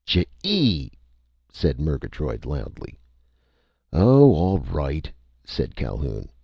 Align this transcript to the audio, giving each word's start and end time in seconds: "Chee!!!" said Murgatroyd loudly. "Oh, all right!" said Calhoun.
"Chee!!!" 0.03 0.93
said 1.53 1.79
Murgatroyd 1.79 2.43
loudly. 2.43 2.97
"Oh, 3.93 4.33
all 4.33 4.57
right!" 4.57 5.07
said 5.45 5.75
Calhoun. 5.75 6.31